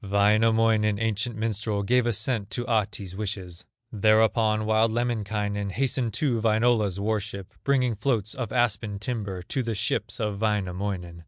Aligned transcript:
Wainamoinen, 0.03 0.97
ancient 0.97 1.35
minstrel, 1.35 1.83
Gave 1.83 2.07
assent 2.07 2.49
to 2.49 2.65
Ahti's 2.65 3.15
wishes; 3.15 3.65
Thereupon 3.91 4.65
wild 4.65 4.91
Lemminkainen 4.91 5.69
Hastened 5.69 6.15
to 6.15 6.41
Wainola's 6.41 6.99
war 6.99 7.19
ship, 7.19 7.53
Bringing 7.63 7.93
floats 7.95 8.33
of 8.33 8.51
aspen 8.51 8.97
timber, 8.97 9.43
To 9.43 9.61
the 9.61 9.75
ships 9.75 10.19
of 10.19 10.39
Wainamoinen. 10.41 11.19